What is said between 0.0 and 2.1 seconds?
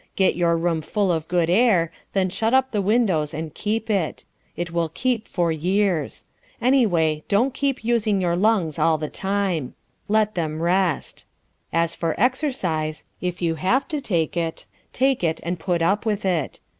Get your room full of good air,